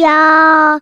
[0.00, 0.80] 要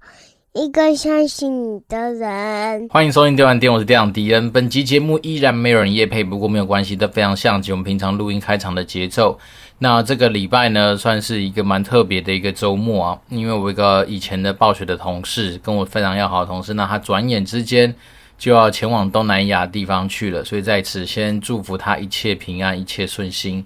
[0.53, 2.89] 一个相信你的人。
[2.91, 4.51] 欢迎收听电玩店，我是店长迪恩。
[4.51, 9.39] 本集节目依然没有人夜配，不过没有关系，都非常像极我们平常录音开场的节奏。
[9.79, 17.95] 那这个礼拜呢，算是一个蛮特别的一个周末啊，因为我一个以前的暴雪的同事，跟我非常要好的同事，那他转眼之间
[18.37, 23.65] 就要前往东南亚地方去了，所以在此先祝福他一切平安，一切顺心。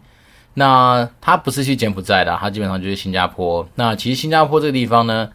[0.53, 3.67] 那他不是去柬埔寨的，他基本上就是新加坡。
[3.77, 5.31] 那其实新加坡这个地方呢，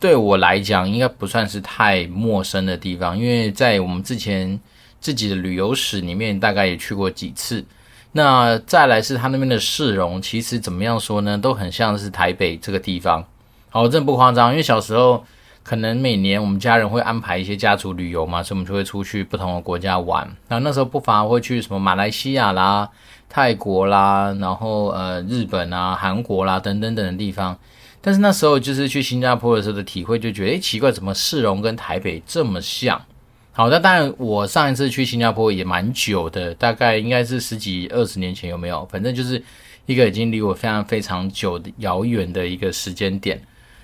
[0.00, 4.58] 对我来讲应该不算是太陌生的地方，因为在我们之前
[4.98, 7.64] 自己的旅游史里面，大概也去过几次。
[8.12, 13.24] 那再来是他那边的市容，其实怎么样说呢，都很像是台北这个地方。
[13.68, 15.22] 好，真的不夸张，因为小时候
[15.62, 20.28] 可能每年我们家人会安排一些家族旅游嘛，所以我们就会出去不同的国家玩。
[20.48, 22.88] 那那时候不乏会去什么马来西亚啦。
[23.32, 27.56] 泰国啦，然后呃日本啊、韩国啦等等等的地方，
[28.00, 33.00] 但是那时候就是去新加坡的时候的体会，就觉得诶奇怪，怎么市容跟台北这么像？
[33.52, 38.86] 好，那当然我上一次去新加坡也蛮久的，大概应该是十几二十年前有没有？
[38.90, 39.42] 反正就是
[39.86, 43.42] 一个已经离我非常非常久的遥远的一个时间点。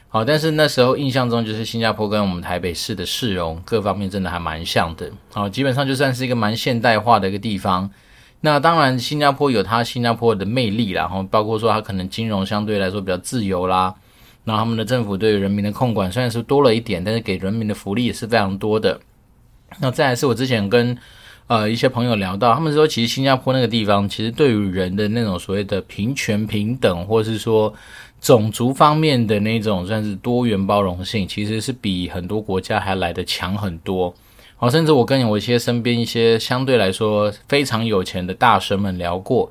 [0.08, 5.10] 好，但是那时候印象中就是新加坡跟我们台北市的市容各方面真的还蛮像的。
[5.32, 7.90] 好，基本上就算是一个蛮现代化的一个地方。
[8.40, 13.92] 那当然，新加坡有它新加坡的魅力啦，然后包括说它可能金融相对来说比较自由啦，
[14.48, 18.98] 那他们的政府对于人民的控管虽然是多了一点，但是给人民的福利也是非常多的。
[19.80, 20.96] 那再来是我之前跟
[21.48, 27.74] 呃一些朋友聊到，他们说其实新加坡那个地方，其实对于人的那种所谓的平权平等，或是说
[28.20, 34.14] 种族方面的那种算是多元包容性，其实是比很多国家还来的强很多。
[34.56, 39.50] 好，甚至我跟我一些身边一些相对来说非常有钱的大神们聊过，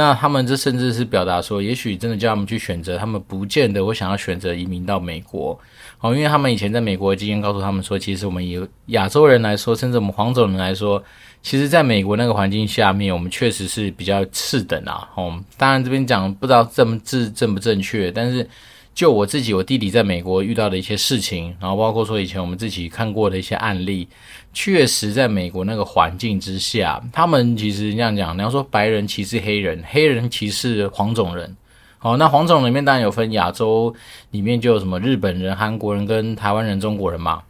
[0.00, 5.60] 那他们这甚至是表达说，也许真的叫他们去选择，他们不见得会想要选择移民到美国。
[6.00, 11.04] 哦，因为他们以前在美国的经验告诉他们说，其实我们以亚洲人来说，甚至我们黄种人来说，
[11.42, 15.06] 其实在美国那个环境下面，我们确实是比较次等啊。
[15.16, 18.48] 哦，当然这边讲不知道正不正正不正确，但是。
[18.92, 24.06] 就我自己，我弟弟在美国遇到的一些事情，然后包括说以前我们自己看过的一些案例，
[24.52, 31.56] 确实在美国那个环境之下，他们其实这样讲，你要说白人歧视黑人，黑人歧视黄种人，
[31.96, 33.94] 好，那黄种人里面当然有分亚洲
[34.32, 37.42] 里面就有什么日本人、韩国人跟台湾人、中国人嘛，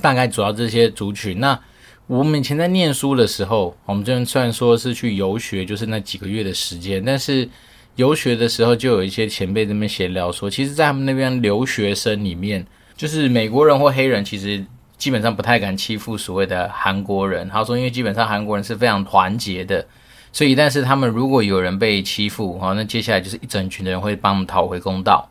[0.00, 1.38] 大概主要这些族群。
[1.38, 1.60] 那
[2.08, 7.48] 我们以前在念书的时候，我们这边虽然说是去游学，就是那几个月的时间，但是。
[7.96, 12.64] 游学的时候，就有一些前辈在那边闲聊说，其实，在他们那边留学生里面，
[12.96, 14.64] 就是美国人或黑人，其实
[14.96, 17.48] 基本上不太敢欺负所谓的韩国人。
[17.48, 19.86] 他说，因为基本上韩国人是非常团结的，
[20.32, 25.28] 所以但是他们如果有人被欺负，好，那接下来就是一整群的人会帮他们讨回公道。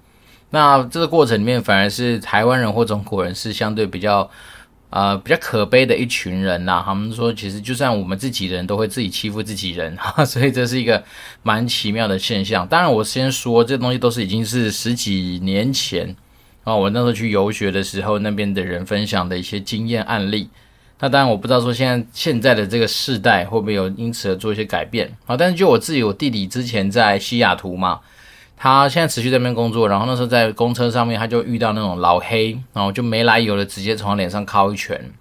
[0.49, 4.29] 那这个过程里面，反而是台湾人或中国人是相对比较。
[4.95, 11.03] 呃，比较可悲的一群人呐、他们说，其实就算我们自己人都会自己欺负自己人，哈， 所以这是一个
[11.43, 12.65] 蛮奇妙的现象。
[12.65, 16.15] 当然，我先说这东西都是已经是十几年前
[16.63, 20.47] 啊，我那时候去游学的时候，那边的人分享的一些经验案例。
[21.01, 25.35] 那当然，我不知道说现在现在的这个世代会不会有因此而做一些改变啊。
[25.35, 27.99] 但是就我自己，我弟弟之前在西雅图嘛。
[28.57, 35.11] 他现在持续在那边工作，然后那时候在公车上面，他就遇到那种老黑，然后就没来由的直接从他脸上敲一拳，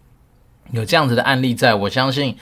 [0.71, 1.75] 有这样子的案例在。
[1.75, 2.37] 我相信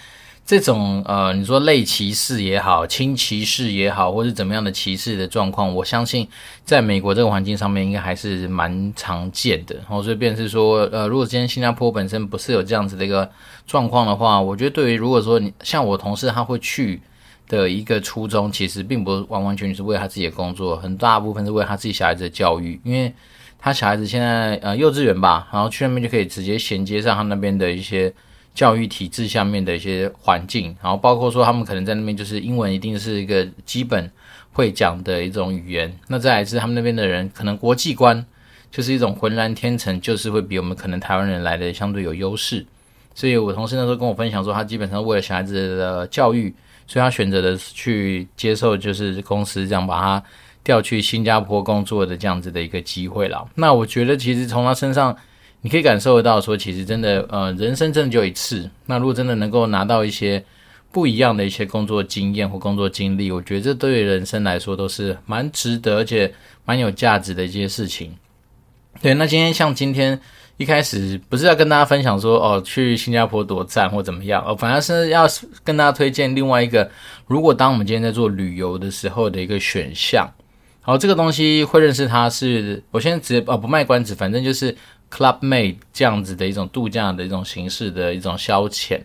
[0.45, 6.29] 这种呃，你说类歧视也好，轻歧视也好，或是怎么样的歧视的状况，我相信
[6.63, 9.75] 在美国这个环境上面应该还是蛮常见的。
[9.77, 13.29] 然后所以便是说，呃，如果今天新加坡本身不是有这样子的一个
[13.67, 17.01] 状况的话，我觉得对于如果说你像我同事他会去。
[17.49, 23.13] 的一个初衷，其实并不完完全全是为他自己的工作，很大部分是为他自己小孩子的教育，因为
[23.59, 28.13] 他小孩子现在呃幼稚园吧，然后去那边就可以直接衔接上他那边的一些
[28.55, 34.11] 教育体制下面的一些环境，然后包括说他们可能在那边就是英文一定是一个基本
[34.53, 38.25] 会讲的一种语言，那再来是他们那边的人可能国际观
[38.71, 42.65] 就是一种浑然天成，就是会比我们可能台湾人来的相对有优势，
[43.15, 46.55] 所以我同事那时候跟我分享说，他基本上为了小孩子的教育。
[46.87, 50.23] 所以他选择的是去接受，就是公司这样把他
[50.65, 53.49] 调去新加坡工作的这样子的一个机会了。
[53.55, 55.17] 那我觉得，其实从他身上，
[55.61, 58.69] 你可以感受得到，说其实真的，呃，人生真的就一次。
[58.87, 60.45] 那如果真的能够拿到一些
[60.91, 66.33] 不一样的一些工作经验或工作经历，我觉得这对人生来说都是蛮值得，而且
[66.65, 68.15] 蛮有价值的一些事情。
[69.01, 70.21] 对，那今天像今天。
[70.63, 75.27] 一开始不是要跟大家分享说哦，去新加坡多赞或怎么样哦，反而是要
[75.65, 76.89] 跟大家推荐另外一个，
[77.27, 80.33] 如果当我们今天在做旅游的时候的一个选项。
[80.83, 84.73] 好，这个东西会认识它是，我现在直接哦不卖关子，反正就是
[85.13, 89.01] Club Mate 这样子的一种度假的一种形式的一种消遣。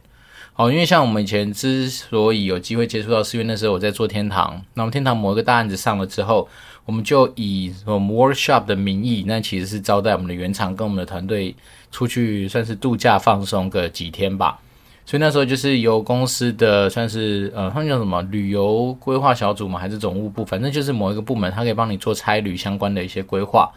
[0.53, 6.49] 好，因为像我们以前之所以有机会接触到，是因为那时候我在做天堂，那么天堂某一个大案子上了之后，
[6.87, 11.53] 我们就以什么 workshop 的名义，那其实是招待我们的原厂跟我们的团队
[11.91, 14.57] 出去，算是度假放松个几天吧。
[15.05, 23.69] 所以那时候就是由公司的算是呃，他们叫什么旅游规划小组嘛，还是总务部，反正就是某一个部门，他可以帮你做差旅相关的一些规划。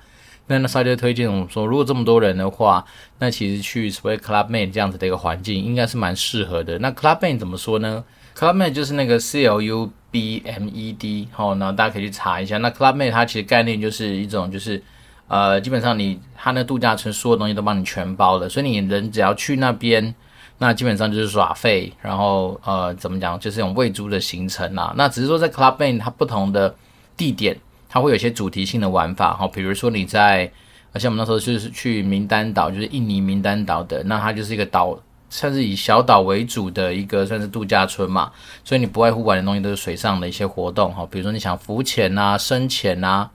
[0.46, 2.84] 那那时候就推荐我们说，如果这么多人的话，
[3.18, 6.78] 那其实去所谓 Club Med 这样子的一个环境，应该是蛮适合的。
[6.78, 8.04] 那 Clubmate 怎么说呢
[8.36, 12.58] ？Clubmate 就是那个 C L U B M E D，好，然后大家可以去查一下。
[12.58, 14.82] 那 Club Med 它其实概念就是一种就是
[15.28, 20.14] 呃，基本上你它那度假村所有东西都帮你全包了，所以你人只要去那边。
[20.62, 24.92] 那基本上就是耍费，然后呃，怎么讲，就是一种喂猪的行程啊。
[24.94, 26.74] 那只是说在 Club Med 它不同的
[27.16, 27.56] 地点，
[27.88, 29.48] 它会有一些主题性的玩法哈。
[29.48, 30.52] 比如说你在，
[30.92, 34.98] 而且我们那时候就是去名丹岛，就是印尼名丹岛的，那它就是一个岛，
[35.30, 38.30] 算是以小岛为主的一个算是度假村嘛。
[38.62, 43.30] 所以你不外乎玩的东西都是水上的一些活动哈，比如说你想浮潜啊、深潜啊，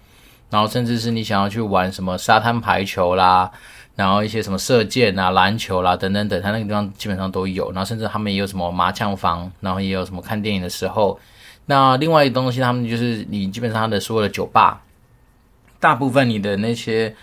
[0.51, 3.51] 然后甚至是你想要去玩什么沙滩排球啦。
[3.95, 7.71] 然后一些什么射箭啊、篮球啦等等等，他那个地方基本上都有。
[7.71, 11.17] 然后甚至他们也有什么麻将房，然后也有什么看电影的时候。
[11.65, 14.81] 那另外一个东西，他们就是你基本上他的所有的酒吧，
[15.79, 17.15] 大部分你的那些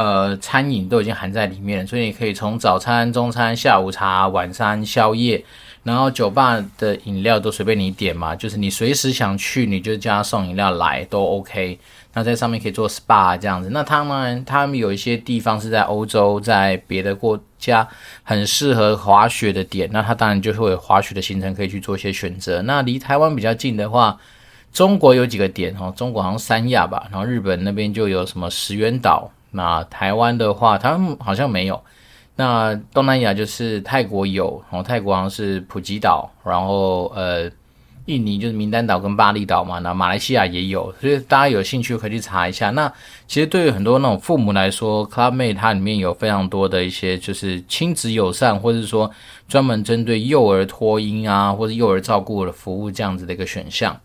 [0.00, 5.44] 呃餐饮都已经含在里面，所以你可以从早餐、中餐、下午茶、晚餐、宵夜，
[5.82, 11.78] 然后酒吧的饮料都随便你点嘛，就是你随时想去，你就叫他送饮料来都 OK。
[12.14, 17.86] 那在上面可以做 SPA 这样子，那他们他们有一些地方是在欧洲，在别的国家
[18.22, 22.62] 很适合滑雪的点，那他当然就会有滑雪的行程可以去做一些选择。
[22.62, 24.18] 那离台湾比较近的话，
[24.72, 31.82] 中国有几个点哦，中国好像三亚吧，然后日本那边就有什么石垣岛，那台湾的话，台湾好像没有。
[32.36, 37.50] 那东南亚就是泰国有，然后泰国好像是普吉岛，然后呃。
[38.06, 42.70] 印尼就是名丹岛跟巴厘岛嘛，那马来西亚也有，所以大家有兴趣可以去查一下。
[42.70, 42.92] 那
[43.28, 49.08] 其实对于很多那种父母来说，Clubmate 它里面有非常多的一些就是亲子友善，或者是说
[49.46, 53.96] 专门针对幼儿托婴啊，或者幼儿照顾的服务这样子的一个选项。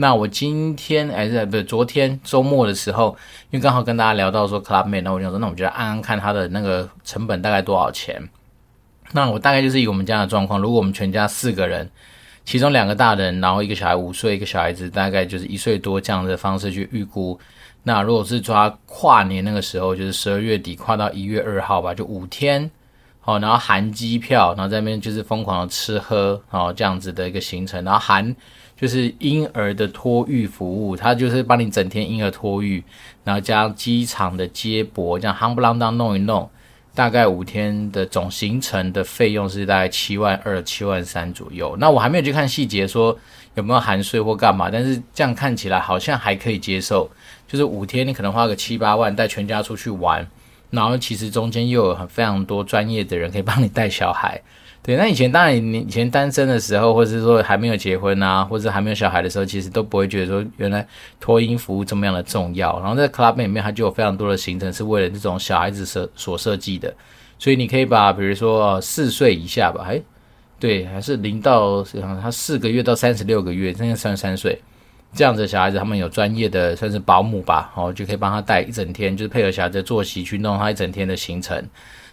[0.00, 3.14] 那我今天哎，不是昨天周末的时候，
[3.50, 8.26] 因为刚好跟大家聊到说 Clubmate，那我就说，那我觉得按按看它的那个成本大概多少钱。
[9.12, 11.90] 那我大概就是以我们家的状况，如果我们全家四个人。
[12.46, 17.38] 其中两个大人，然后一个小孩五岁，一个小孩子大概就是一岁多这样的方式去预估。
[17.82, 22.68] 那如果是抓跨年那个时候，就是十二月底跨到一月二号吧，就五天，
[23.20, 28.34] 好，然后含机票，然后在那边就是疯狂的吃喝，好，这样子的一个行程，然后含
[28.80, 32.82] 就是婴儿的托育服务，他就是帮你整天婴儿托育，
[33.24, 36.48] 然后加上机场的接驳，这样夯不啷当弄一弄。
[36.92, 41.76] 大概五天的总行程的费用是大概七万二、七万三左右。
[41.78, 43.16] 那我还没有去看细节，说
[43.54, 47.08] 有没有含税或干嘛，但是这样看起来好像还可以接受。
[47.46, 50.26] 就是五天你可能花个七八万带全家出去玩，
[50.70, 54.40] 然后其实中间又有很非常多专业的人可以帮你带小孩。
[54.82, 60.86] 对，那以前当然，你以前单身的时候，或者是说还没有结婚啊，或者还没有小孩的时候，其实都不会觉得说原来
[61.20, 62.80] 托婴服务这么样的重要。
[62.80, 66.92] 然后在 Club 里面，它就有非常多的行程是为了这种小孩子设所设计的，
[67.38, 70.00] 所以你可以把比如说四岁以下吧，哎，
[70.58, 71.84] 对，还是零到
[72.22, 74.58] 他四个月到三十六个月，现在三十三岁
[75.14, 81.62] 这样子小孩子，他们有专业的算是保姆吧，哦，就可以帮他带一整天，就是配合小孩子作息去弄他一整天的行程。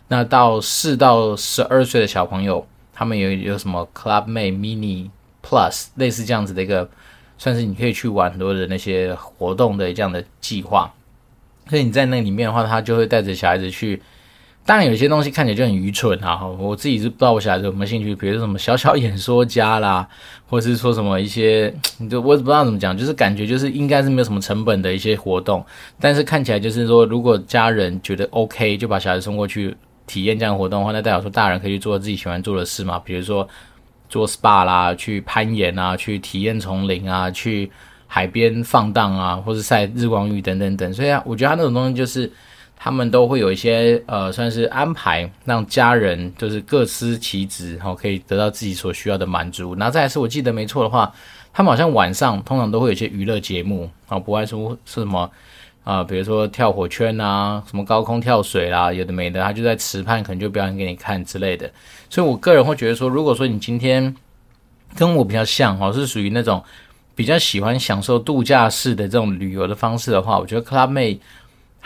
[0.10, 5.10] 那到四到十二岁的小朋友，他们有有什么 Club Med Mini
[5.44, 6.90] Plus 类似这样子的一个，
[7.38, 10.92] 算是你可以去玩很多的那些活动的这样的计划。
[11.70, 14.02] 所以你在那里面的话，他就会带着小孩子去。
[14.66, 20.06] 当然有些东西看起来就很愚蠢啊，我自己是不知道我小孩子有没有兴趣，比如说什么小小演说家啦，
[20.46, 25.66] 或者是说什么一些，你就我也不知道怎么讲，就是感觉就是应该是没有什么成本的一些活动，
[26.02, 29.76] 但是看起来就是说，如果家人觉得 OK，就把小孩送过去。
[30.08, 33.48] 体验这样活动的话，那代表说大人可以去做自己喜欢做的事嘛，比如说
[34.10, 37.70] 做 SPA 啦，去攀岩啊，去体验丛林啊，去
[38.08, 40.94] 海边放荡啊，或者晒日光浴等等等。
[40.94, 42.32] 所以啊，我觉得他那种东西就是
[42.78, 49.76] 他们都会有一些呃，算是安排让家人就是各司其职，然后可以得到自己所需要的满足。
[49.76, 51.12] 那再是我记得没错的话，
[51.52, 55.30] 他们好像晚上通常都会有一些娱乐节目啊，不外乎是什么。
[55.88, 61.72] 啊，比如说跳火圈啊，什么高空跳水啦，有的没的，他就在池畔可能就表演给你看之类的。
[62.10, 64.14] 所以我个人会觉得说，如果说你今天
[64.98, 66.62] 跟我比较像，哈，是属于那种
[67.16, 71.20] 比较喜欢享受度假式的这种旅游的方式的话，我觉得 Club Med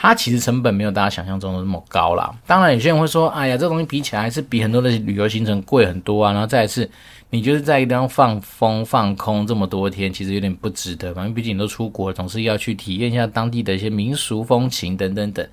[0.02, 2.34] 它其实成本没有大家想象中的那么高啦。
[2.48, 6.90] 当然，有些人会说：“哎呀，这东西比起来是比很多的旅游行程贵很多啊。”然后再一次，
[7.30, 11.14] 你就是在一个地方放风放空这么多天，其实有点不值得。
[11.14, 15.48] 反正毕竟你都出国，总是要去体验一下当地的一些民俗风情等等等。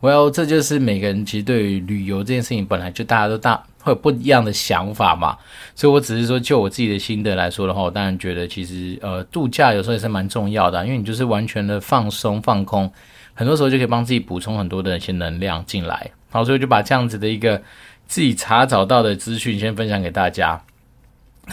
[0.00, 5.36] Well，这就是每个人其实对于旅游这件事情本来就大家都大会有不一样的想法嘛。
[5.74, 12.90] 所以我只是说，就我自己的心得来说的话，我当然觉得其实呃度假有时候也是蛮重要的，因为你就是完全的放松放空，
[13.34, 16.10] 很多时候就可以帮自己补充很多的一些能量进来。
[16.30, 17.60] 好，所以就把这样子的一个
[18.06, 20.62] 自己查找到的资讯先分享给大家。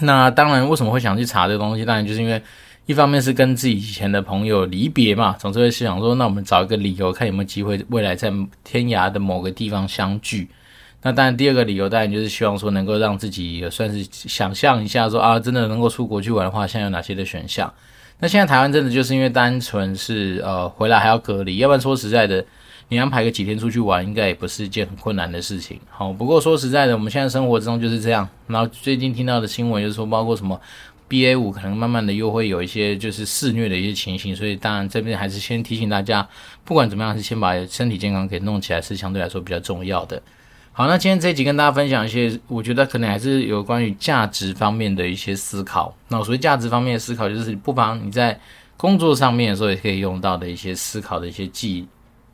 [0.01, 1.83] 那当然，为什么会想去查这个东西？
[1.85, 2.41] 当然就是因为。
[2.85, 8.33] 一方面是跟自己以前的朋友离别嘛，总是会想说，那我们找一个理由，看有没有机会未来在
[8.63, 10.49] 天涯的某个地方相聚。
[11.03, 17.71] 那当然，第二个理由当然就是希望说，能够让自己也算是想象一下说，说啊，真的能够出国去玩的话，现在有哪些的选项？
[18.19, 22.43] 那现在台湾真的就是因为单纯是呃回来还要隔离，要不然说实在的，
[22.89, 25.79] 你安排个几天出去玩，应该也不是一件很困难的事情。
[25.89, 28.27] 好，不过说实在的，我们现在生活之中就是这样。
[28.47, 30.59] 然后最近听到的新闻就是说，包括什么。
[31.09, 36.29] BA 五可能慢慢的又会有一些就是肆虐的一些情形，所以当然这边还是先提醒大家，
[36.63, 40.21] 不管怎么样，是先把身体健康给弄起来，是相对来说比较重要的。
[40.79, 45.93] 好，那今天这一集跟大家分享一些，我觉得可能还是有关于价值方面的一些思考。
[46.07, 48.39] 那所谓价值方面的思考，就是不妨你在
[48.77, 51.85] 工作上面的时候也可以用到的一些思考的一些技。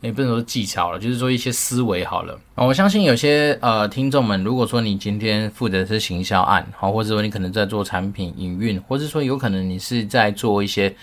[0.01, 2.39] 也不能说技巧了，就是说一些思维好了。
[2.53, 10.95] 我相信有些呃听众们，如果说你今天负责的是行销案，好，或者说你可能在做产品营运，或者说有可能你是在做一些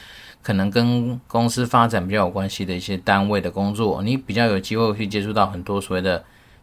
[0.42, 6.22] 可能跟公司发展比较有关系的一些单位的工作，你比较有机会去接触到很多所谓的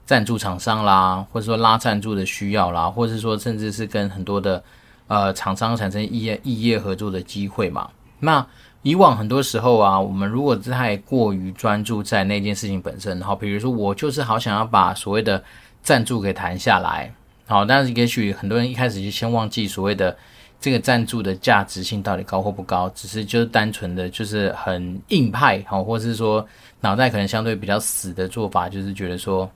[0.10, 4.64] 赞助厂商啦，或者说拉赞助的需要啦，或者说甚至是跟很多的
[5.06, 7.88] 呃厂商产生异业异业合作的机会嘛，
[8.20, 8.44] 那。
[8.82, 15.44] 以往很多时候啊，我们如果太过于专注在那件事情本身，好，比如说我就是好想要把所谓的
[15.84, 17.14] 赞助给谈下来，
[17.46, 20.18] 好，但是也许很多人一开始就先忘记所谓的
[20.62, 26.48] 这个赞助的价值性到底高或不高，只是就是单纯的就是很硬派，好，或是说
[26.80, 29.50] 脑袋可能相对比较死的做法，就是觉得说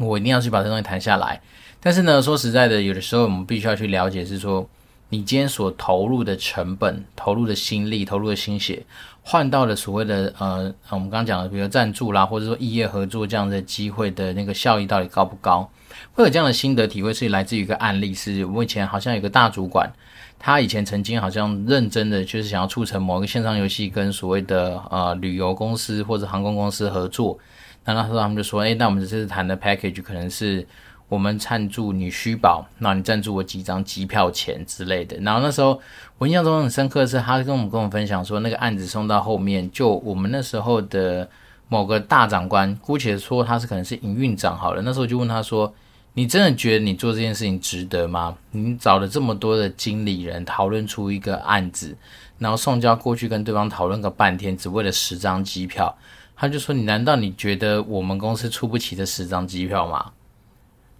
[0.00, 1.40] 我一定要去把这东西谈下来。
[1.80, 4.68] 但是呢，说实在的，有的时候我们必须要去了解是说。
[5.14, 8.82] 你今天所投入的成本、投入的心力、投入的心血，
[9.22, 15.68] 换到了所谓的呃，我们刚刚讲的，比如赞助啦，或者说异业合作这样的机会的那个效益到底高不高？
[16.14, 19.92] 会有这样的心得体会，是来自于一个案例，是我以前好像有个大主管，
[20.38, 27.38] 他以前曾经好像认真的就是想要促成某个线上游戏跟所谓的呃旅游公司或者航空公司合作，
[27.84, 30.66] 那那时候他们就说，哎，那我们这次谈的 package 可能是。
[31.08, 35.14] 我们赞助你虚宝，那你赞助我几张机票钱之类的。
[35.18, 35.78] 然后那时候
[36.16, 41.28] 我印象中很深刻的是，他跟我们跟我们分享说，那个案子送到后面，就我们那时候的
[41.68, 44.80] 某个大长官，姑且说他是可能是营运长好了。
[44.80, 45.74] 那时候就问他说
[46.14, 48.34] ：“你真的觉得你做这件事情值得吗？
[48.52, 51.94] 你找了这么多的经理人讨论出一个案子，
[52.38, 55.94] 然后送交过去跟对方讨论个半天，只为了十张机票。”
[56.34, 60.12] 他就说：“你难道你觉得我们公司出不起这十张机票吗？”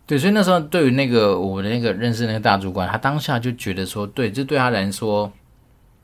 [0.07, 5.33] 对，所以那时候对于那个我的那个认识那个大主管，他当下就觉得说，对，这对他来说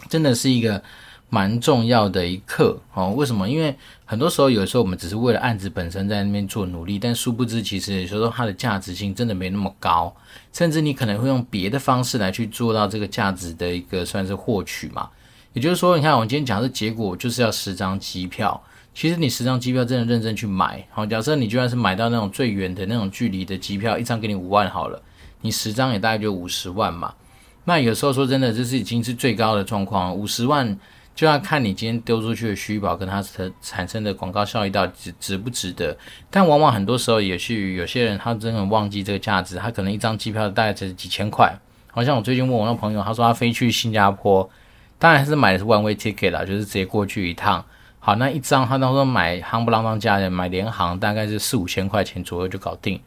[0.09, 0.83] 真的是一个
[1.29, 3.13] 蛮重要的一课哦。
[3.13, 3.49] 为什么？
[3.49, 10.15] 因为很多时候，有时候我们只是为了案子本身在那边做努力，但殊不知，其实有时候它的价值性真的没那么高，
[10.53, 15.11] 甚至你可能会用别的方式来去做到这个价值的一个算是获取嘛。
[15.53, 18.63] 也就是说，你看我们今天讲的结果就是要十张机票。
[18.99, 25.01] 其实你十张机票真的认真去买，好，假设你就算是买到那种最远的那种距离的机票，一张给你五万好了，
[25.41, 27.15] 你十张也大概就五十万嘛。
[27.63, 30.77] 那有时候说真的，这是已经是最高的状况，五十万
[31.15, 35.97] 就要看你今天丢出去的虚宝跟它产产生的广告效益到底值值不值得。
[36.29, 41.57] 但往往很多时候也是有些人他真的忘记这个价值，他可能一张机票大概只是几千块。
[41.93, 44.51] 好像我最近问我那朋友，他说他飞去新加坡，
[44.99, 47.65] 当然是买的是 one way ticket 啦，就是直接过去一趟。
[48.09, 52.99] 好，那一张他当时买夯不啷当价钱，买联航大概是四五千块钱左右就搞定。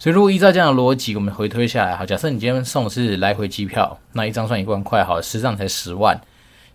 [0.00, 6.20] 所以如果依照这样的逻辑，我们回推下来，好，假设你今天送的是来回机票，那一张算一万块，好，十张才十万。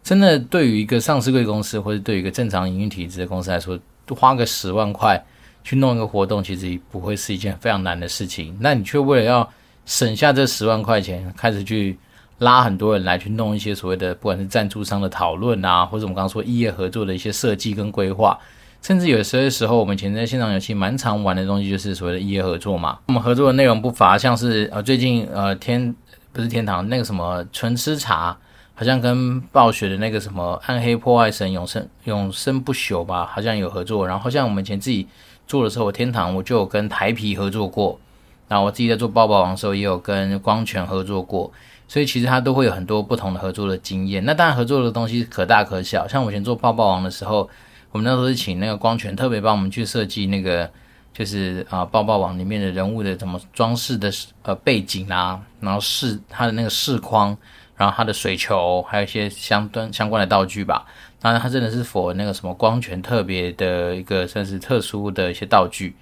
[0.02, 3.78] 真的，对于一个上市贵公司或者对于一个正常营运体制的公司来说，
[4.16, 5.22] 花个十万块
[5.66, 8.58] 去弄一个活动，其实不会是一件非常难的事情。
[8.62, 9.50] 那你却为了要
[9.86, 12.00] 省下这十万块钱，开始去。
[12.44, 18.38] 拉很多人来去弄一些所谓的，不管是赞助商的讨论啊，或者我们刚刚说异业合作的一些设计跟规划，
[18.82, 23.00] 甚至有些时候我们以前在线上游戏蛮常玩的东西，就是所谓的异业合作嘛。
[23.08, 25.96] 我们合作的内容不乏像是呃最近呃天
[26.32, 28.38] 不是天堂那个什么纯吃茶
[28.76, 34.08] 好像跟暴雪的那个什么暗黑破坏神永生永生不朽吧，好像有合作。
[34.08, 35.08] 然后像我们以前自己
[35.48, 38.00] 做的时候，我天堂我就有跟台皮合作过。
[38.50, 41.52] 那我自己在做爆爆王的时候，也有跟光泉合作过。
[41.88, 44.24] 所以其实他都会有很多不同的合作的经验。
[44.26, 46.08] 那当然合作的东西可大可小。
[46.08, 47.50] 像我以前做抱抱王的时候，
[47.92, 50.70] 我们那时候是请那个光泉特别帮我们去设计那个。
[51.16, 54.12] 就是啊，抱抱王里面的人物的怎么装饰的
[54.42, 57.38] 呃背景啊，然后视它的那个视框，
[57.76, 60.84] 然后它的水球，还有一些相端相关的道具吧。
[61.22, 65.96] 当然，它真的是 for 那个什么光泉特别的一个算是特殊的一些道具。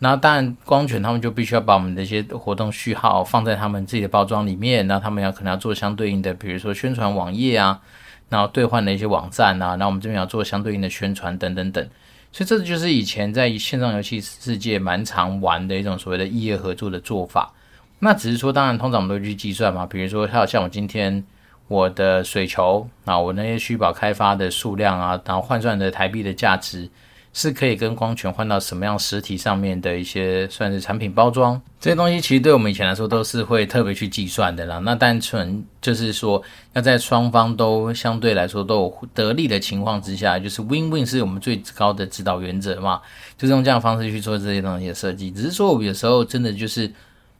[0.00, 7.80] 那当然，光泉他们就必须要把我们的一些活动序号放在他们自己的包装里面，那他们要可能要做相对应的，比如说宣传网页啊，
[8.28, 11.88] 然后兑换的一些网站啊，那我们这边要做相对应的宣传等等等。
[12.32, 17.52] 所以这就是以前在线上游戏世界蛮常玩的一种所谓的异业合作的做法。
[18.00, 21.24] 那只是说，当然通常我们都去计算嘛，比如说，还有像我今天
[21.68, 26.90] 我的水球啊，我那些虚宝开发的数量啊，然后换算的台币的价值。
[27.34, 34.78] 是可以跟光圈换到什么样实体上面的一些算是产品包装，这些东西其实对我们以前来说都是会特别去计算的啦。
[34.78, 43.02] 那单纯就是说要在双方都相对来说都有得利的情况之下，就是 win win 是我们最高的指导原则嘛，
[43.36, 45.30] 就是用这样的方式去做这些东西的设计。
[45.30, 46.90] 只是说我有时候真的就是。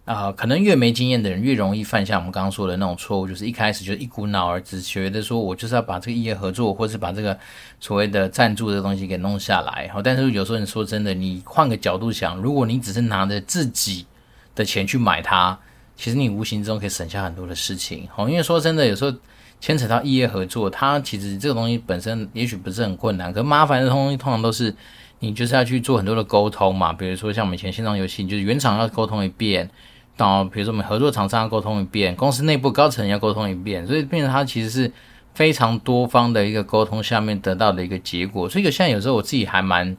[0.05, 7.39] 啊、可能越没经验的人越容易犯下我们刚刚说的那种错误，就是一开始就一股脑儿只觉得说我就是要把这个异业合作，或是把这个
[7.81, 9.89] 所谓的赞助的东西给弄下来。
[9.89, 14.05] 好，但是有时候你说真的，你换个角度想，如果你只是拿着自己
[14.55, 15.59] 的钱去买它，
[15.97, 18.07] 其实你无形中可以省下很多的事情。
[18.13, 19.17] 好，因为说真的，有时候
[19.59, 24.77] 牵扯到异业合作，它其实这个东西本身也许不是很困难，可麻烦的东西通常都是
[25.21, 26.93] 你就是要去做很多的沟通嘛。
[26.93, 29.71] 比如说像我们以前线上游戏，就是原厂要沟通一遍。
[30.17, 34.91] 到比如说我们合作厂商要沟通一遍，公司内部高层要沟通一遍，所以变成它其实是
[35.35, 38.49] 非常多方的一个沟通下面得到的一个结果。
[38.49, 39.97] 所以有现在有时候我自己还蛮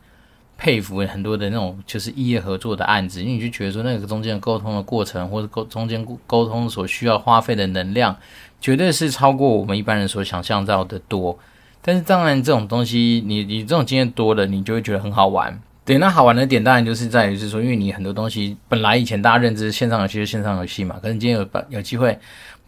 [0.57, 8.15] 佩服很多的那种就是异业合作的案子，因为你就觉得说那个中间沟通的过程或者沟中间沟通所需要花费的能量，
[8.61, 11.37] 绝对是超过我们一般人所想象到的多。
[11.81, 15.61] 但是当然这种东西你你这种经验多了，你就会觉得很好玩。
[15.85, 22.17] 对，那好玩的点当然就是在于是说，因为你很多东西本来以前大家认知线上游戏是线上游戏嘛，可是今天有把有机会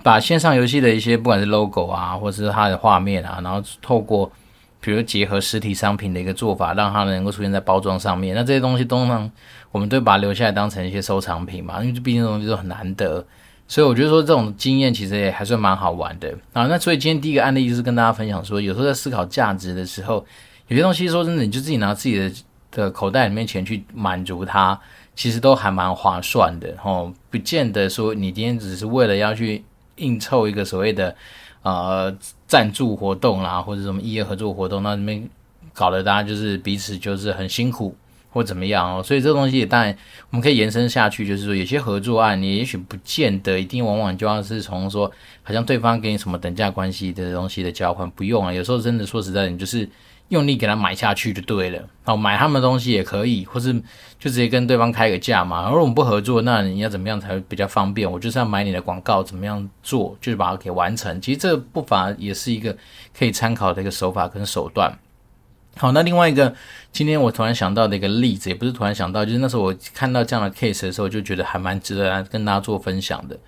[0.03, 4.31] 把线上游戏的一些不管是 logo 啊，或者是它的画面啊，然后透过
[4.79, 8.35] 比如结合实体商品的一个做法，让它能够出现在包装上面。
[8.35, 9.27] 那这些东西通常，
[9.71, 13.25] 我们都把它留下来当成一些收藏品嘛，因为毕竟东西都很难得，
[13.67, 16.67] 所以我觉得说这种经验其实也还算蛮好玩的啊。
[16.67, 20.23] 那所以今天第一个案例就是跟大家分享说，有时候在思考价值的时候，
[20.67, 22.31] 有些东西说真的，你就自己拿自己的。
[22.71, 24.79] 的口袋里面钱去满足它，
[25.15, 29.63] 其实都还蛮划算的哦，不见得说你今天只是为了要去
[29.95, 31.15] 应凑一个所谓的
[31.63, 35.27] 呃赞助活动啦，或者什么异业合作活动，那里面
[35.73, 37.95] 搞得大家就是彼此就是很辛苦
[38.29, 39.97] 或怎么样哦，所以这东西当然
[40.29, 49.89] 我们可以延伸下去，就是说有些合作案你也许不见得一定往往就要是从说好像对方给你什么等价关系的东西的交换，不用啊，有时候真的说实在，你就是。
[50.29, 53.71] 用力给他买下去就对了，好，买他们的东西也可以，或是
[54.19, 55.65] 就直接跟对方开个价嘛。
[55.69, 58.11] 而我们不合作，那你要怎么样才会比较方便？
[58.11, 61.21] 我就是要买你的广告，怎么样做，就是把它给完成。
[61.21, 62.75] 其实这不乏也是一个
[63.17, 64.91] 可以参考的一个手法跟手段。
[65.77, 66.53] 好，那另外一个，
[66.91, 73.39] 今天我突然想到的一个例子，也不是突然想到，就是那时候我看到这样的 case 的时候，就觉得还蛮值得跟大家做分享的。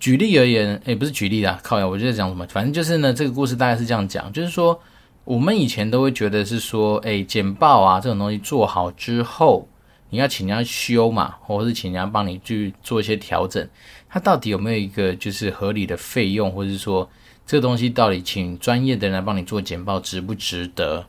[0.00, 2.46] 举例而言，诶，不是举例啦，靠呀，我就在讲什么？
[2.48, 4.80] 反正就是呢，这个故事大概是这样讲，就是说。
[5.24, 9.66] 我们以前都会觉得是说，哎，简报啊这种东西做好之后，
[10.10, 13.66] 你要请人家修嘛，或者是请人家帮你去做一些调整，
[14.06, 17.08] 它到底有没有一个就是合理的费用，或者是说
[17.46, 21.06] 这个东西到底请专业的人来帮你做简报值不值得？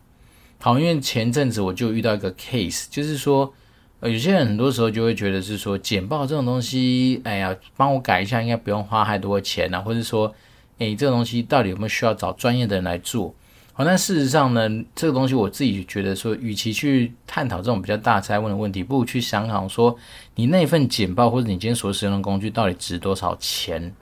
[0.59, 3.53] 好，因为前阵子我就遇到一个 case，就是说，
[3.99, 10.33] 呃，有些人很多时候就会觉得是说，简报这种东西，哎呀，帮我改一下，应该不用花太多钱啊，或者说，
[10.79, 13.35] 哎，这个东西到底有没有需要找专业的人来做？
[13.77, 19.93] 好，但事实上呢，这个东西我自己觉得说，与其去探讨这种比较大哉问的问题，不如去想想说，
[20.35, 23.93] 你那份简报或者你今天所使用的工具到底值多少钱？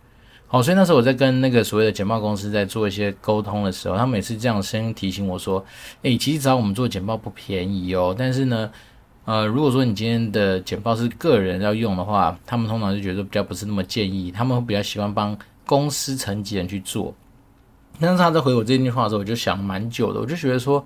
[0.45, 5.65] 好，所以那时候我在跟那个所谓的简报公司在做一些沟通的时候，他每次这样先提醒我说，
[6.03, 8.15] 诶，其实找我们做简报不便宜哦。
[8.15, 8.69] 但是呢，
[9.25, 17.11] 呃，如果说你今天的简报是个人要用的话，他们通常就觉得比较不是那么建议，他们会比较喜欢帮公司层级人去做。
[17.99, 20.19] 但是他在回我这句话的时候，我就想蛮久的。
[20.19, 20.85] 我就觉得说，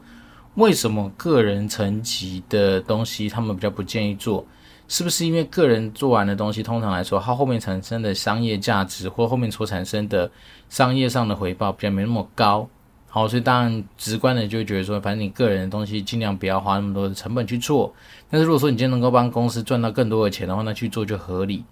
[0.55, 4.45] 为什么个人层级的东西他们比较不建议做？
[4.89, 10.29] 是不是因为个人做完的东西，通常来说，它后面产生的商业价值或后面所产生的
[10.69, 12.67] 商业上的回报比较没那么高？
[13.09, 17.93] 好，所以当然直观的就会觉得说，反正你个人的东西尽量不要花那么多的成本去做。
[18.29, 21.63] 但是如果说你今天能够帮公司赚到更多的钱的话，那去做就合理。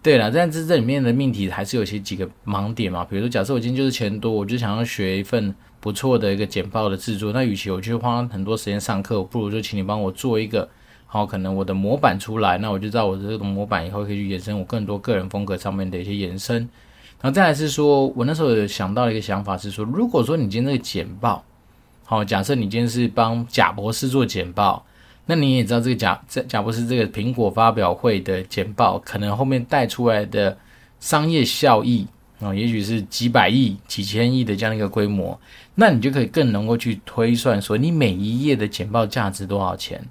[0.00, 3.04] 对了，但是这里面的命题还是有些几个盲点嘛。
[3.04, 10.68] 比如说，假设我今天就是钱多，我就想要学一份不错的一个简报的制作，那与其我去花很多时间上课，不如就请你帮我做一个。
[11.10, 16.58] 好，可能我的模板出来，那我就知道我这个模板以后可以去延伸我更多个人风格上面的一些延伸。
[17.20, 21.42] 然后再来是说，我那时候有想到一个想法是说，如果说你今天这个简报，
[22.04, 24.84] 好，假设你今天是帮贾博士做简报，
[25.30, 30.56] 那你也知道这个贾这贾伯斯这个苹果发表会的简报，可能后面带出来的
[31.00, 32.06] 商业效益
[32.40, 35.38] 啊，也许是几百亿、几千亿的这样一个规模，
[35.74, 40.02] 那你就可以更能够去推算说，你每一页的简报价值多少钱。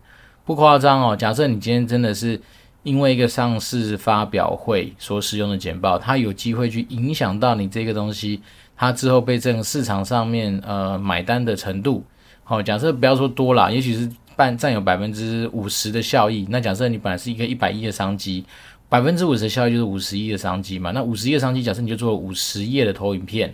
[0.45, 2.39] 不夸张哦，假设你今天真的是
[2.83, 8.39] 因为一个上市发表会所使用的简报，它有机会去影响到你这个东西，
[8.75, 12.03] 它之后被这个市场上面呃买单的程度。
[12.43, 16.47] 好，假设不要说多啦，也许是半占有百分之五十的效益。
[16.49, 18.45] 那假设你本来是一个一百亿的商机，
[18.87, 20.91] 百分之五十的效益就是五十亿的商机嘛。
[20.91, 23.53] 那五十亿的商机，假设你就做五十页的投影片，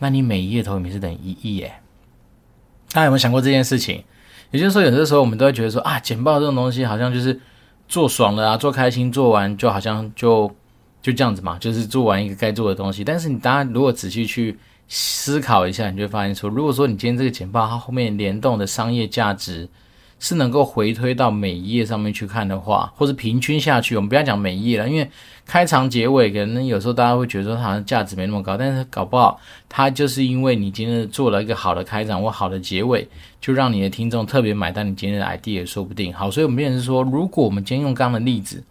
[0.00, 1.72] 那你每一页投影片是等于一亿耶。
[2.90, 4.02] 大家有没有想过这件事情？
[4.50, 7.38] 也就是说，有的时候我们都会觉得说啊，简报这种东西好像就是
[7.86, 10.50] 做爽了啊，做开心，做完就好像就
[11.02, 13.04] 就这样子嘛，就是做完一个该做的东西。
[13.04, 14.56] 但是你大家如果仔细去
[14.88, 19.68] 思考一下，你就会发现说，如果说你今天这个简报它后面联动的商业价值，
[20.18, 25.08] 是能够回推到每一页上面去看的话，或者平均下去，我们不要讲每一页了，因为
[25.44, 33.06] 开场结尾可能有时候大家会觉得说好像价值没那么高，但是搞不好它就是因为你今天做了一个好的开场或好的结尾，
[33.40, 36.12] 就让你的听众特别买单你今天的 idea 也说不定。
[36.12, 38.64] 好，所以我们变成是说，如果我们今天用刚刚的例子，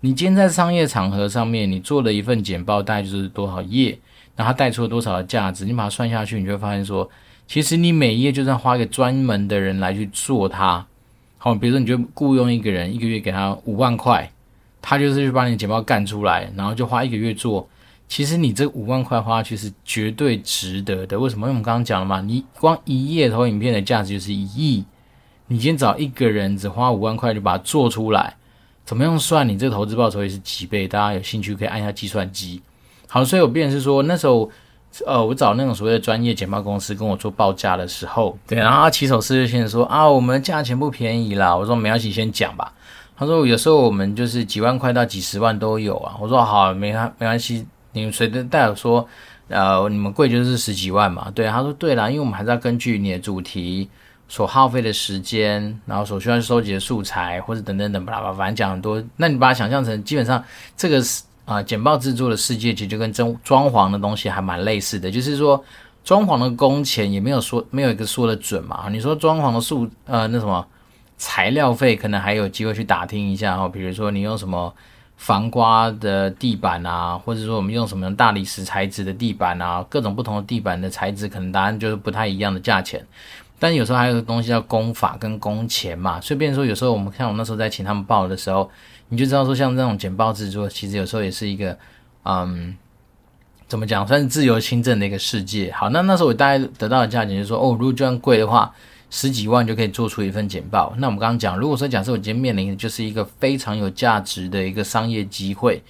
[0.00, 3.98] 你今天在商业场合上面你做了一份简报，大概就是多少页，
[4.36, 7.08] 那它带出了多少的价值，你把它算下去，你就会发现说。
[7.52, 10.86] 其实你每一页就算花一个专门的人来去做它，
[11.36, 14.32] 好，比如说你就雇佣一个人，一个月给他五万块，
[14.80, 17.68] 他就是去把你的简报干出来，然后就花一个月做。
[18.08, 21.18] 其实你这五万块花去是绝对值得的。
[21.20, 21.46] 为什么？
[21.46, 24.82] 因为我们刚刚讲了嘛，你光一页投影片的价值就是一亿，
[25.48, 28.34] 你今天找一个人只花五万块就把它做出来，
[28.86, 29.46] 怎么样算？
[29.46, 30.88] 你这个投资报酬也是几倍？
[30.88, 32.62] 大家有兴趣可以按一下计算机。
[33.08, 34.50] 好，所以我变是说那时候。
[35.06, 41.56] 呃，我找那种所谓的专业简报公司跟我做报价的时候，对，然后他起手式就先说啊，我们价钱不便宜啦。
[41.56, 42.70] 我说没关系，先讲吧。
[43.16, 46.14] 他说有时候我们就是几万块到几十万都有啊。
[46.20, 49.08] 我说好，没关没关系，你们随便带我说，
[49.48, 51.32] 呃，你们贵就是十几万嘛。
[51.34, 53.88] 对，他说对啦，因为我们还是要根据你的主题
[54.28, 59.02] 所耗费的时间，然后所需要收集的素材或者等等等，巴拉巴拉，反正讲很多。
[59.16, 60.44] 那你把它想象成，基本上
[60.76, 61.22] 这个是。
[61.52, 65.62] 啊，简报制作的世界其实就跟装装潢的东西还蛮类似的，就是说
[66.02, 68.88] 装潢的工钱也没有说没有一个说的准嘛。
[68.90, 70.66] 你说装潢的数呃那什么
[71.16, 73.68] 材料费，可能还有机会去打听一下哦。
[73.68, 74.72] 比如说你用什么
[75.16, 83.06] 防刮的地板啊，或者说我们用什么大理石材质的地板啊，各种不同的地板的材质，可能答案就是不太一样的价钱。
[83.58, 86.20] 但有时候还有个东西叫工法跟工钱嘛。
[86.20, 88.70] 顺便说有时候我们看我那时候在请他们报的时候。
[89.12, 91.76] 你就知道说，像这种简报制作，其实有时候也是一个，
[92.22, 92.74] 嗯，
[93.68, 95.70] 怎么讲，算是自由新政的一个世界。
[95.70, 98.74] 好，那那时候我大概得到的价钱就是说，哦，如果这样贵的话，
[99.10, 100.94] 十几万就可以做出一份简报。
[100.96, 105.82] 那我们刚刚讲，如果说假设我今天面临的就是一个非常有价值的一个商业机会，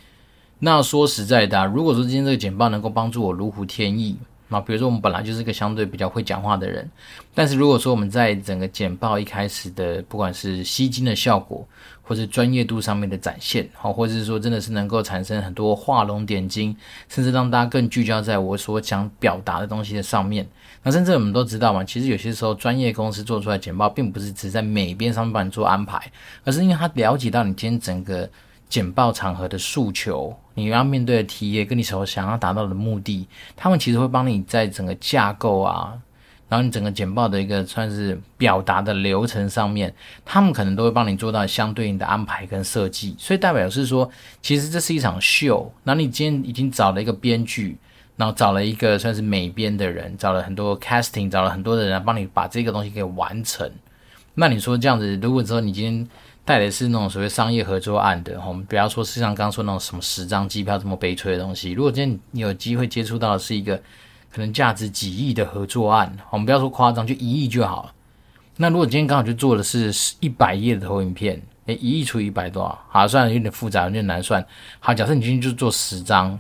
[0.58, 4.16] 那说实在的，如果说今天这个简报能够帮助我如虎添翼。
[4.52, 6.88] 那比如说，我们本来就是一个相对比较会讲话的人，
[7.34, 11.66] 但是如果说我们在整个简报一开始的，不管是吸睛的效果，
[12.02, 16.76] 或者专业度上面的展现，好，或者是说真的是能够产生很多画龙点睛，
[17.08, 20.46] 甚至让大家更聚焦在我所想表达的东西的上面。
[20.82, 25.98] 那甚至我们都知道嘛，其实有些时候专业公司做出来简报，并不是只在美编上面帮你做安排，
[26.44, 28.28] 而是因为他了解到你今天整个。
[28.72, 35.92] 简报场合的诉求，你要面对的题也跟你所想要达到的目的，他们其实会帮你在整个架构啊，
[36.48, 43.14] 然后你整个简报的一个算是表达的流程上面，他们可能都会帮你做到相对应的安排跟设计。
[43.18, 45.70] 所以代表是说，其实这是一场秀。
[45.84, 47.76] 那你今天已经找了一个编剧，
[48.16, 53.70] 然后找了一个算是美编的人，找了很多 casting，找了很多的人来帮你把这个东西给完成。
[54.34, 56.08] 那你说这样子，如果说你今天
[56.44, 61.72] 带的是那种所谓商业合作案的，我们不要说，是像刚说那种什么十张机票这么悲催的东西。
[61.72, 63.76] 如果今天你有机会接触到的是一个
[64.30, 67.92] 可能价值几亿的合作案，我们不要说夸张，就一亿就好了。
[68.56, 72.78] 那如果今天刚好就做的是一百页的投影片，诶，一亿除以一百多少？
[72.88, 74.44] 好，算，有点复杂，有点难算。
[74.80, 76.38] 好，假设你今天就做十张，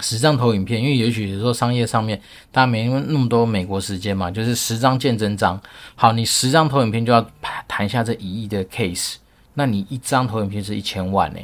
[0.00, 5.60] 十张投影片，因为也许有时候商业上面大家没那么多美国时间嘛，就是十张见真章。
[5.94, 7.24] 好，你十张投影片就要
[7.66, 9.16] 谈下这一亿的 case，
[9.54, 11.40] 那你一张投影片是一千万呢？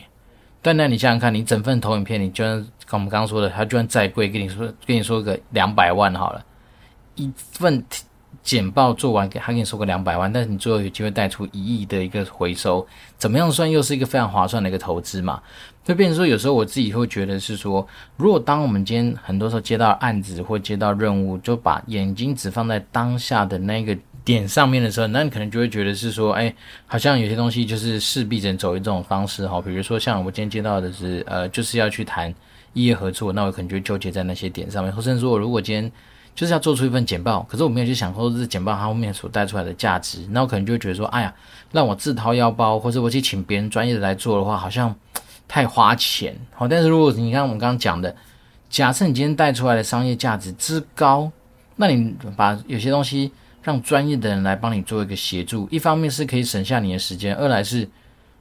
[0.62, 6.44] 但那你想想看，你整份投影片，你就算跟我们刚刚说的，它就算再贵，跟你说跟你说个两百万好了，
[7.16, 7.84] 一份
[8.42, 12.86] 简报做完，给他给你说个两百万，但是你最后有机会带出一亿的一个回收，
[13.16, 15.42] 怎么样算又是一个非常划算的一个投资嘛？
[15.84, 23.96] 就变成说，有时候我自己会觉得是说，如果当我们今天很多时候接到案子或接到任务，就把眼睛只放在当下的那个。
[24.24, 26.50] 点上面的时候，那你可能就会觉得是说，哎，
[26.86, 29.60] 好像有些东西就是势必只能走一种方式哈。
[29.60, 32.34] 比如说，像我今天接到的是，呃，就是要去谈
[32.72, 34.90] 异业合作，那我可能就纠结在那些点上面。
[34.90, 35.92] 或甚至说，我如果今天
[36.34, 41.34] 就是要做出一份简报，可是我没有去想说这简报它后面所带出来的价值，那我可能就会觉得说，哎呀，
[41.70, 44.96] 让我自掏腰包，或者我去请别人专业的来做的话，好像
[45.46, 46.36] 太花钱。
[46.54, 48.14] 好，但是如果你看我们刚刚讲的，
[48.68, 51.30] 假设你今天带出来的商业价值之高，
[51.76, 53.32] 那你把有些东西。
[53.64, 57.88] 让专业的人来帮你做一个协助，一方面是可以省下你的时间，二来是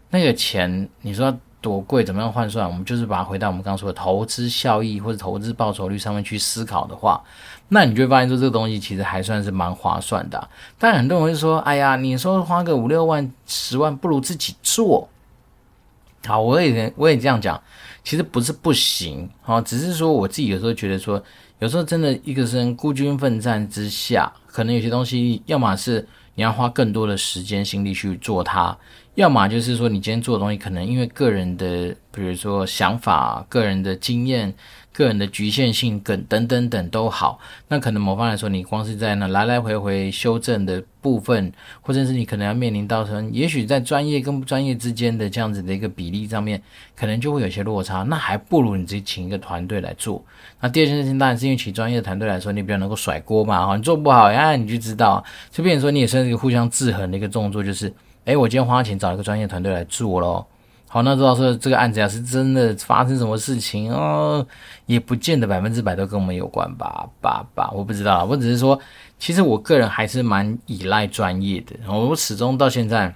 [0.10, 2.68] 那个钱，你说多贵，怎么样换算？
[2.68, 7.24] 我们就是把它回到我们刚刚说的投资效益或者投资报酬率上面去思考的话，
[7.70, 10.50] 那你就会发现说这个东西其实还算是蛮划算的。
[10.78, 15.08] 但很多人会说：“哎呀，你说花个五六万、十万，不如自己做。”
[16.26, 17.62] 好，我也我也这样讲，
[18.04, 21.22] 其实不是不行，好，只是说我自己有时候觉得说，
[21.60, 24.32] 有时候真的一个人孤军奋战之下。
[24.48, 28.78] 可能有些东西，要么是你要花更多的时间心力去做它，
[29.16, 34.54] 要么就是说你今天做的东西，可能因为个人的，比如说想法、个人的经验。
[34.94, 41.52] 个人的局限性等等等等都好，那可能某方来说，你光是在那来来回回修正的部分，
[41.82, 46.62] 或者是你可能要面临到成，也许在专业跟不专业之间的这样子的一个比例上面，
[46.96, 48.04] 可能就会有些落差。
[48.04, 50.24] 那还不如你直接请一个团队来做。
[50.60, 57.92] 那第二件事情当然是因为请专业团队来说，你比较能够甩锅嘛，哈，你做不好，哎，你就知道，就变成说你也算是一个互相制衡的一个动作，就是，
[58.26, 60.48] 哎，我今天花钱找一个专业团队来做咯。
[60.94, 64.46] 好，那知道说这个案子要是真的发生什么事情哦，
[64.86, 68.80] 也不见得百分之百都跟我们有关吧，吧吧，我不知道，我只是说，
[69.18, 71.92] 其实我个人还是蛮依赖专业的。
[71.92, 73.12] 我始终到现在，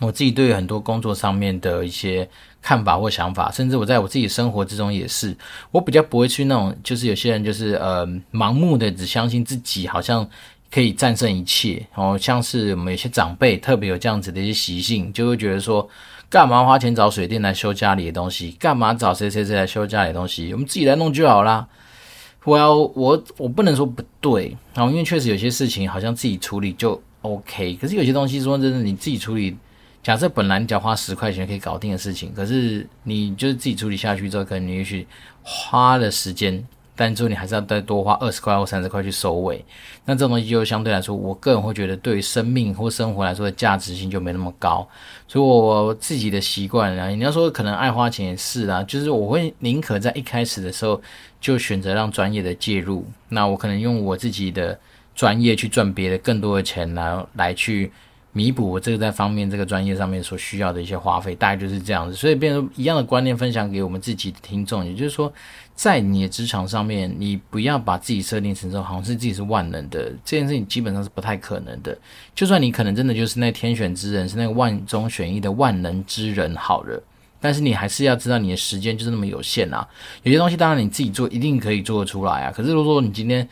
[0.00, 2.26] 我自己对于很多工作上面的一些
[2.62, 5.36] 看法或想法，甚至我在我自己生活之中也是，
[5.72, 10.26] 我比较不会去那种，就是有些人就是呃盲目的只相信自己，好像
[10.70, 11.86] 可以战胜一切。
[11.94, 15.88] 哦，像是我们有些长辈特别有这样子的一些习性，就会觉得说。
[16.28, 18.50] 干嘛花钱找水电来修家里的东西？
[18.58, 20.52] 干嘛找谁谁谁来修家里的东西？
[20.52, 21.64] 我们自己来弄就好啦。
[22.42, 27.78] 我要我我不能说不对然后，因为确实有些事情好像自己处理就 OK。
[27.80, 29.56] 可是有些东西说真的，你自己处理，
[30.02, 35.06] 假设本来你只要花十块钱可以搞定的事情，可是你就是自己处理下去之后，可能你也许
[35.44, 36.66] 花了时间。
[36.96, 39.64] 但最后你还是要再多花二十块或三十块去收尾，
[40.06, 44.88] 那这种东西就相对来说，我个人会觉得对于生命或生活来说的价值性就没那么高。
[45.28, 51.00] 所以我自己的习惯啊，你要说可能爱花钱也是啊，就是我会宁可在一开始的时候
[51.40, 54.78] 就选择让专业的介入，那我可能用我自己的
[55.14, 57.92] 专业去赚别的更多的钱来来去。
[58.32, 62.14] 弥补我这个在方面这个专业上面所需要的一些花费，大概就是这样子。
[62.14, 65.32] 所以变成一样的观念分享给我们自己的听众，也就是说，
[65.76, 71.96] 在你的职场上面，你不要把自己设定成这种好像是自己是万能的，这件事情基本上是不太可能的。
[72.34, 77.00] 就算你可能真的就是那天选之人，是那个万中选一的万能之人好了，
[77.38, 79.86] 但是你还是要知道你的时间就是那么有限啊。
[80.22, 83.46] 有些东西当然你自己做一定可以做得出来啊，可是如果说你今天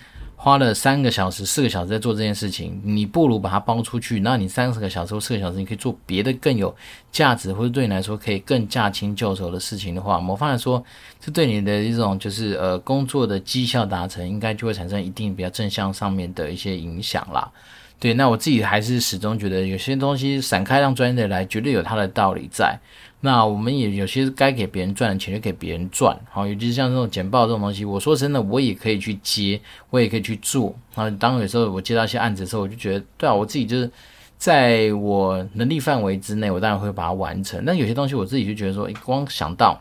[0.45, 4.21] 花了三个小时、四个小时在做这件事情，你不如把它包出去。
[4.21, 6.77] 那你三十个小时或四个小时，你可以做别的更有
[7.11, 10.85] 价值，或者对你来说可以更驾轻就熟的事情的话，某方来说，
[11.19, 17.51] 这对你的一种就是呃工作的绩效达成，应该就会产生一定比较正向上面的一些影响啦。
[17.99, 22.79] 对，那我自己还是始终觉得有些东西闪开让专业的来，绝对有它的道理在。
[23.25, 29.59] 那我们也有些该给别人赚的钱就给别人赚，好，尤其是像这种简报这种东西，我说真的，我也可以去接，
[29.89, 30.75] 我也可以去做。
[30.95, 33.91] 啊，当有时候我接到一些案子的时候，我就觉得，对啊，我自己就是
[34.37, 37.65] 在我能力范围之内，我当然会把它完成。
[37.65, 39.81] 但有些东西我自己就觉得说，光想到，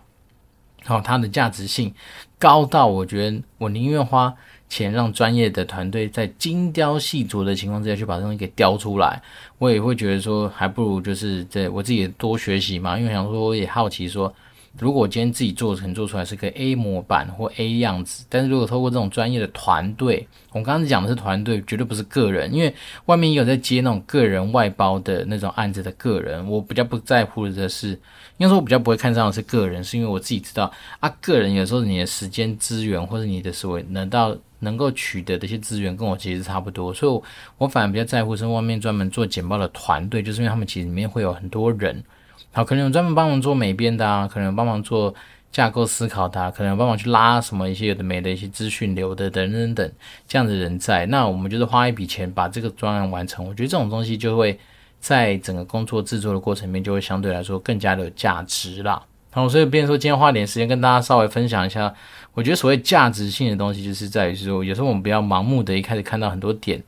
[0.86, 1.94] 好，它的价值性
[2.40, 4.34] 高到我觉得我宁愿花。
[4.74, 9.22] 钱让专业的团队在精雕细琢的情况之下去把东西给雕出来，
[9.60, 14.34] 我也会觉得说，还不如就是在我自己多学习嘛，因为想说我也好奇说，
[14.80, 22.74] 如果我今天自己做，可能做出来是个 A 模板或 A 样子，但是如果透过这种专业的团队，我刚刚讲的是团队，绝对不是个人，因为
[23.06, 28.00] 外面也有在接那种个人外包的那种案子的个人，我比较不在乎的是，应
[28.40, 37.22] 该说我比较不会看上的是个人，是因为我自己知道啊，个人有时候你的时间资源或者你的所谓能到能够取得的一些资源跟我其实差不多，所以
[37.58, 42.04] 我，反而比较在乎是外面专门做简报的团队，就是因为他们其实里面会有很多人。
[42.52, 45.14] 好，可能有专门帮忙做美编的啊，可能有帮忙做
[45.52, 49.92] 架构思考的，可能有帮忙去拉什么一些有的没的一些资讯流的等等等
[50.28, 51.06] 这样的人在。
[51.08, 54.60] 那我们就是花一笔钱把这个专案完成，我觉得这种东西就会
[55.00, 59.02] 在整个工作制作的过程里面就会相对来说更加的有价值啦。
[59.32, 61.92] 好，所以变说今天花点时间跟大家稍微分享一下，
[62.34, 66.82] 我觉得所谓价值性的东西就是在于说，有时候我们不要盲目的一开始看到很多点。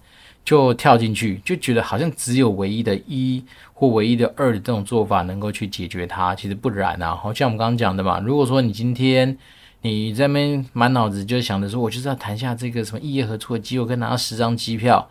[0.44, 7.16] 就跳进去，就觉得好像只有唯一的一或唯一的二的这种做法能够去解决它，其实不然啊。
[7.16, 9.36] 好像我们刚刚讲的嘛，如果说你今天
[9.82, 15.10] 你在那边满脑子就想着说，我就是要谈下这个什么意业合作的机会，跟拿到十张机票，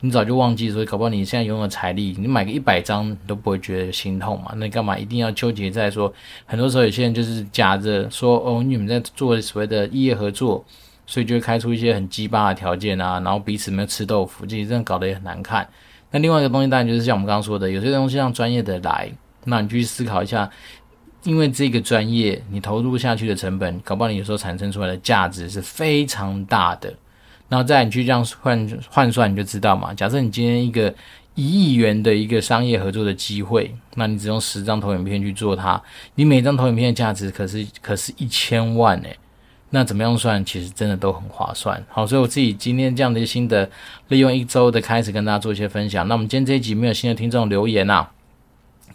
[0.00, 4.52] 你早就忘记说，搞不好你现在拥有财力，你买个一百张都不会觉得心痛嘛。
[4.56, 6.12] 那干嘛一定要纠结在说，
[6.46, 10.64] 很多时候有些人就是假着说，哦，你们在做所谓的异业合作。
[11.06, 15.68] 所以就会开出一些很鸡巴的条件啊，然后彼此没有吃豆腐，自己真的搞得也很难看。
[16.12, 19.10] 那另外一个东西当然就是像我们刚刚说的，有些东西让专业的来，
[19.42, 20.48] 那你去思考一下，
[21.24, 26.94] 因为这个专业你投入下去的成本，搞不好你有时候产生出来的价值是非常大的。
[27.50, 29.92] 然后再你去这样换换算，你就知道嘛。
[29.92, 30.94] 假设你今天一个
[31.34, 35.82] 一亿元的一个商业合作的机会，那你只用十张投影片去做它，
[36.14, 39.18] 你每张投影片的价值可是可是一千万诶、
[39.70, 40.44] 那怎么样算？
[40.44, 41.84] 其实真的都很划算。
[41.88, 43.68] 好，所以我自己今天这样的一个心得，
[44.08, 46.06] 利用一周的开始跟大家做一些分享。
[46.06, 48.10] 那我们今天这一集没有新的听众留言啊，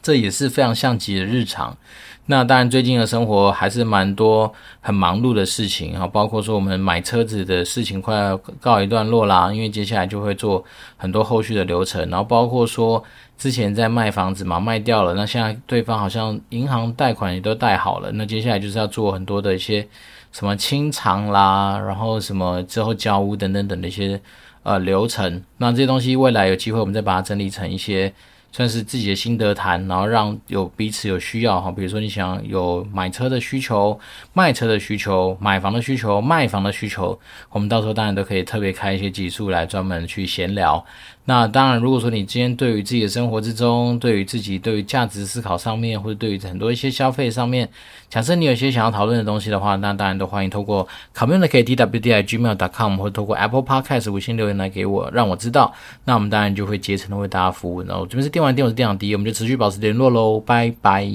[0.02, 1.78] 这也是非常像极的日常。
[2.27, 10.63] 那当然，最近的生活还是蛮多很忙碌的事情哈，包括说我们买车子的事情快要告一段落啦，因为接下来就会做
[10.97, 12.09] 很多后续的流程。
[12.09, 13.03] 然后包括说
[13.38, 19.88] 之前在卖房子嘛，卖掉了，那现在对方好像银行贷款也都贷好了，那接下来就是要做很多的一些。
[20.31, 24.19] 什么清偿啦，然后什么之后交屋等等等的一些
[24.63, 28.11] 呃流程，那这些东西未来有机会我们再把它整理成一些。
[28.56, 34.00] 算是自己的心得谈，然后让有彼此有需要哈，比如说你想有买车的需求、
[34.32, 40.82] 卖车的需求、买房的需求、卖房的需求，我们到时候当然都可以特别开一些集数来专门去闲聊。
[41.27, 47.67] 那当然，如果说你今天对于自己的生活之中，对于自己对于价值思考上面，或者对于很多一些消费上面，
[48.09, 55.73] 假设你有一些想要讨论的东西的话，那当然都欢迎透过 communicatetwd@gmail.com 或透过 Apple Podcast 微信留言来给我，让我知道。
[56.03, 57.81] 那我们当然就会竭诚的为大家服务。
[57.81, 61.09] 然后这边是电玩店，我是店长迪，我们就持续保持联络喽，拜拜。